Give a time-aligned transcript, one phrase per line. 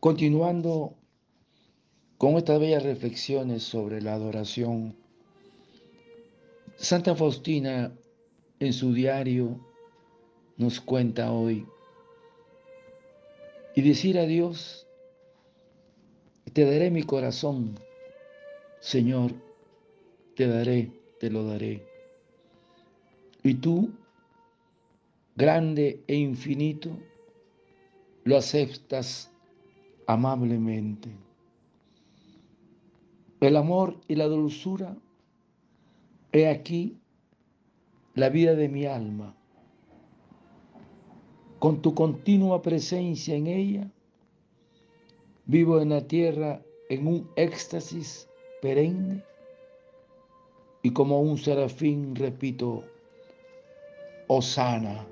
[0.00, 0.96] Continuando
[2.16, 4.96] con estas bellas reflexiones sobre la adoración,
[6.76, 7.92] Santa Faustina
[8.60, 9.60] en su diario
[10.56, 11.66] nos cuenta hoy,
[13.76, 14.86] y decir a Dios,
[16.54, 17.78] te daré mi corazón,
[18.80, 19.34] Señor,
[20.34, 21.86] te daré, te lo daré.
[23.42, 23.92] Y tú,
[25.36, 26.88] grande e infinito,
[28.24, 29.29] lo aceptas
[30.12, 31.08] amablemente.
[33.40, 34.96] El amor y la dulzura,
[36.32, 36.98] he aquí
[38.14, 39.36] la vida de mi alma.
[41.60, 43.90] Con tu continua presencia en ella,
[45.46, 48.28] vivo en la tierra en un éxtasis
[48.60, 49.22] perenne
[50.82, 52.82] y como un serafín repito,
[54.26, 55.06] Osana.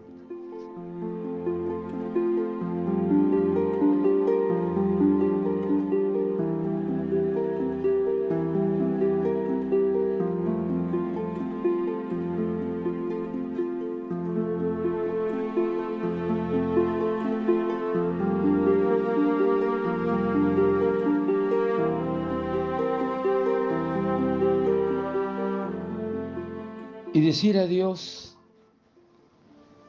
[27.15, 28.37] Y decir a Dios,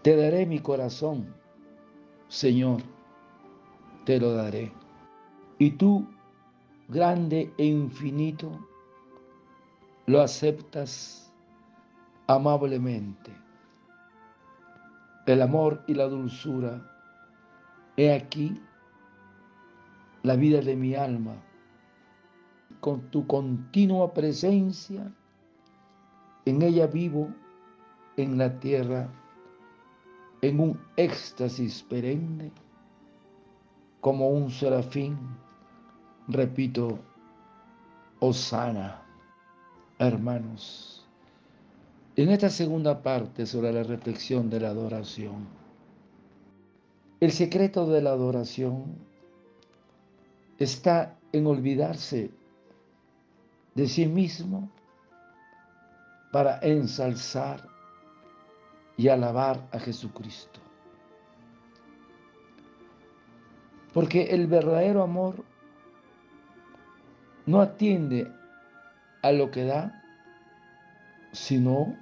[0.03, 1.33] te daré mi corazón,
[2.29, 2.81] Señor,
[4.05, 4.71] te lo daré.
[5.57, 6.07] Y tú,
[6.87, 8.49] grande e infinito,
[10.05, 11.31] lo aceptas
[12.27, 13.31] amablemente.
[15.25, 16.81] El amor y la dulzura,
[17.97, 18.59] he aquí
[20.23, 21.35] la vida de mi alma,
[22.79, 25.11] con tu continua presencia
[26.49, 27.29] en ella vivo
[28.17, 29.07] en la tierra
[30.41, 32.51] en un éxtasis perenne,
[34.01, 35.17] como un serafín,
[36.27, 36.97] repito,
[38.19, 39.03] Osana,
[39.99, 41.05] hermanos.
[42.15, 45.47] En esta segunda parte sobre la reflexión de la adoración,
[47.19, 48.85] el secreto de la adoración
[50.57, 52.31] está en olvidarse
[53.75, 54.69] de sí mismo
[56.31, 57.67] para ensalzar
[58.97, 60.59] y alabar a Jesucristo.
[63.93, 65.43] Porque el verdadero amor
[67.45, 68.31] no atiende
[69.23, 70.03] a lo que da,
[71.31, 71.95] sino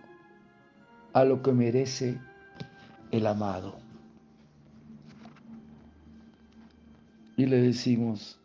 [1.13, 2.19] a lo que merece
[3.11, 3.77] el amado.
[7.37, 8.39] Y le decimos,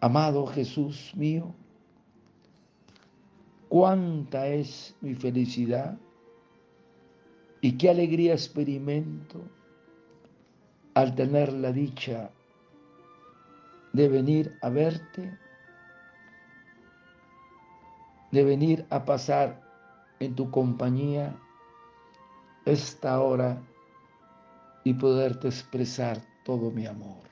[0.00, 1.54] amado Jesús mío,
[3.68, 5.98] cuánta es mi felicidad
[7.60, 9.40] y qué alegría experimento
[10.94, 12.30] al tener la dicha
[13.92, 15.38] de venir a verte,
[18.30, 19.60] de venir a pasar
[20.20, 21.36] en tu compañía
[22.64, 23.60] esta hora
[24.84, 27.22] y poderte expresar todo mi amor.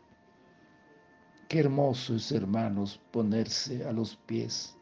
[1.49, 4.76] Qué hermoso es, hermanos, ponerse a los pies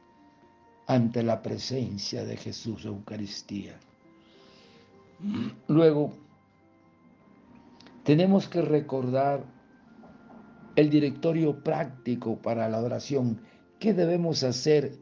[0.87, 3.79] ante la presencia de Jesús Eucaristía.
[5.69, 6.13] Luego,
[8.05, 9.45] tenemos que recordar
[10.77, 13.41] el directorio práctico para la oración.
[13.79, 14.99] ¿Qué debemos hacer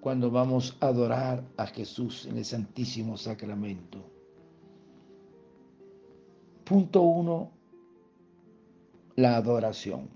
[0.00, 4.04] cuando vamos a adorar a Jesús en el Santísimo Sacramento?
[6.64, 7.50] Punto uno,
[9.16, 10.08] la adoración.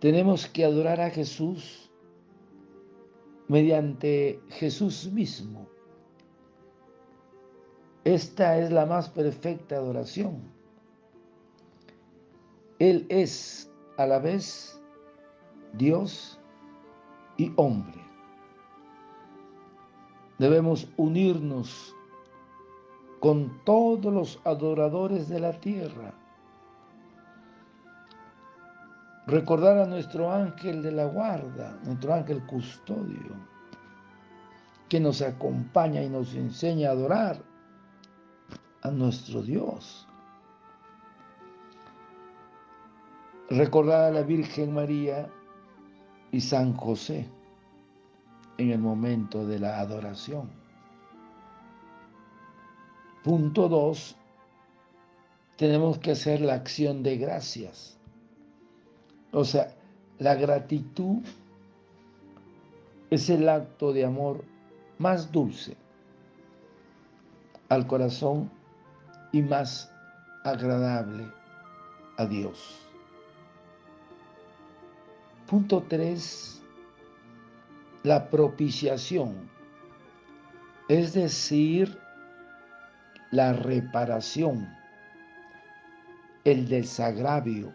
[0.00, 1.90] Tenemos que adorar a Jesús
[3.48, 5.66] mediante Jesús mismo.
[8.04, 10.42] Esta es la más perfecta adoración.
[12.78, 14.80] Él es a la vez
[15.74, 16.38] Dios
[17.36, 18.00] y hombre.
[20.38, 21.94] Debemos unirnos
[23.20, 26.12] con todos los adoradores de la tierra
[29.26, 33.36] recordar a nuestro ángel de la guarda, nuestro ángel custodio,
[34.88, 37.42] que nos acompaña y nos enseña a adorar
[38.82, 40.06] a nuestro Dios.
[43.48, 45.30] Recordar a la Virgen María
[46.30, 47.28] y San José
[48.58, 50.50] en el momento de la adoración.
[53.22, 54.16] Punto dos,
[55.56, 57.93] tenemos que hacer la acción de gracias
[59.34, 59.74] o sea,
[60.18, 61.18] la gratitud
[63.10, 64.44] es el acto de amor
[64.98, 65.76] más dulce
[67.68, 68.48] al corazón
[69.32, 69.92] y más
[70.44, 71.26] agradable
[72.16, 72.80] a Dios.
[75.48, 76.62] punto 3,
[78.04, 79.50] la propiciación,
[80.88, 81.98] es decir,
[83.32, 84.68] la reparación,
[86.44, 87.74] el desagravio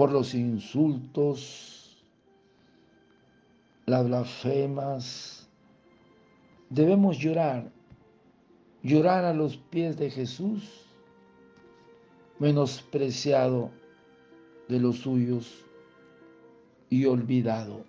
[0.00, 2.02] por los insultos,
[3.84, 5.46] las blasfemas.
[6.70, 7.70] Debemos llorar,
[8.82, 10.86] llorar a los pies de Jesús,
[12.38, 13.72] menospreciado
[14.68, 15.66] de los suyos
[16.88, 17.84] y olvidado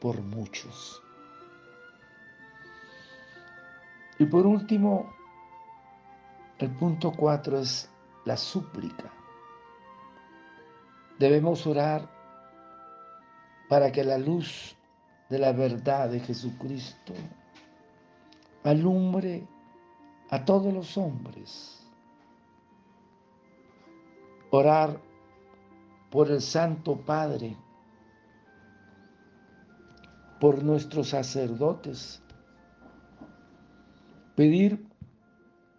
[0.00, 1.02] por muchos.
[4.20, 5.12] Y por último,
[6.60, 7.90] el punto cuatro es
[8.24, 9.13] la súplica.
[11.18, 12.08] Debemos orar
[13.68, 14.76] para que la luz
[15.30, 17.12] de la verdad de Jesucristo
[18.64, 19.46] alumbre
[20.30, 21.80] a todos los hombres.
[24.50, 25.00] Orar
[26.10, 27.56] por el Santo Padre,
[30.40, 32.22] por nuestros sacerdotes,
[34.36, 34.86] pedir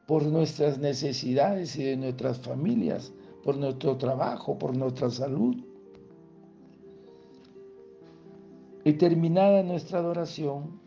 [0.06, 3.12] por nuestras necesidades y de nuestras familias,
[3.46, 5.56] por nuestro trabajo, por nuestra salud.
[8.84, 10.80] Y terminada nuestra adoración,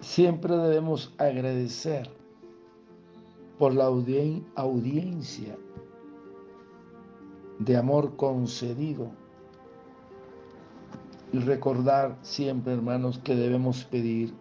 [0.00, 2.10] siempre debemos agradecer
[3.58, 5.58] por la audiencia
[7.58, 9.10] de amor concedido
[11.32, 14.34] y recordar siempre, hermanos, que debemos pedir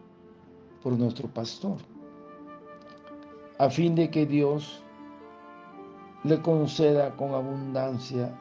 [0.83, 1.77] por nuestro pastor
[3.57, 4.81] a fin de que Dios
[6.23, 8.33] le conceda con abundancia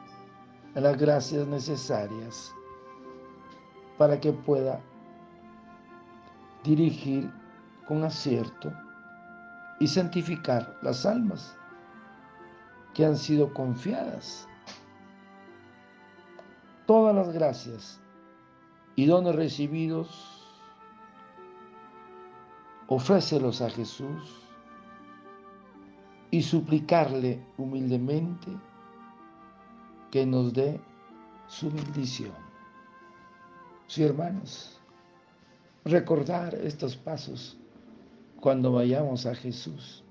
[0.75, 2.53] las gracias necesarias
[3.97, 4.79] para que pueda
[6.63, 7.31] dirigir
[7.87, 8.71] con acierto
[9.79, 11.57] y santificar las almas
[12.93, 14.47] que han sido confiadas.
[16.85, 17.99] Todas las gracias
[18.95, 20.45] y dones recibidos,
[22.87, 24.48] ofrécelos a Jesús
[26.31, 28.51] y suplicarle humildemente
[30.11, 30.79] que nos dé
[31.47, 32.33] su bendición.
[33.87, 34.79] Sí, hermanos,
[35.85, 37.57] recordar estos pasos
[38.39, 40.03] cuando vayamos a Jesús,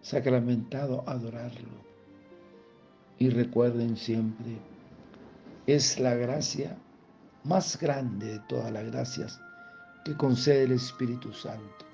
[0.00, 1.84] sacramentado, adorarlo.
[3.18, 4.58] Y recuerden siempre,
[5.66, 6.76] es la gracia
[7.44, 9.40] más grande de todas las gracias
[10.04, 11.84] que concede el Espíritu Santo.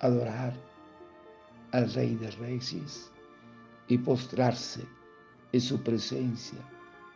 [0.00, 0.52] Adorar
[1.72, 3.10] al Rey de Reyes
[3.88, 4.82] y postrarse
[5.52, 6.58] en su presencia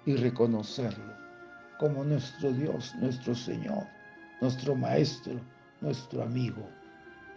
[0.06, 1.12] y reconocerlo
[1.78, 3.86] como nuestro Dios, nuestro Señor,
[4.40, 5.40] nuestro Maestro,
[5.80, 6.68] nuestro amigo.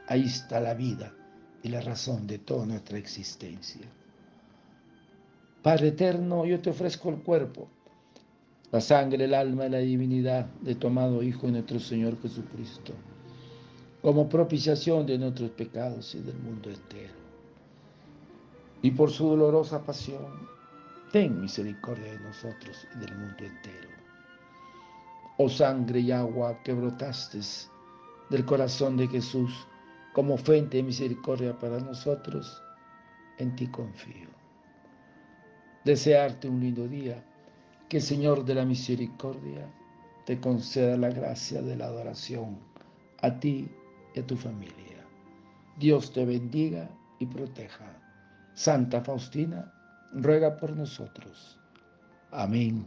[0.07, 1.13] Ahí está la vida
[1.63, 3.85] y la razón de toda nuestra existencia.
[5.63, 7.67] Padre eterno, yo te ofrezco el cuerpo,
[8.71, 12.93] la sangre, el alma y la divinidad de tu amado Hijo nuestro Señor Jesucristo
[14.07, 17.13] como propiciación de nuestros pecados y del mundo entero.
[18.81, 20.47] Y por su dolorosa pasión,
[21.11, 23.89] ten misericordia de nosotros y del mundo entero.
[25.37, 27.41] Oh sangre y agua que brotaste
[28.29, 29.67] del corazón de Jesús
[30.13, 32.63] como fuente de misericordia para nosotros,
[33.39, 34.29] en ti confío.
[35.83, 37.21] Desearte un lindo día,
[37.89, 39.69] que el Señor de la misericordia
[40.25, 42.57] te conceda la gracia de la adoración
[43.21, 43.69] a ti
[44.19, 45.05] a tu familia.
[45.77, 47.85] Dios te bendiga y proteja.
[48.53, 49.71] Santa Faustina,
[50.13, 51.59] ruega por nosotros.
[52.31, 52.85] Amén.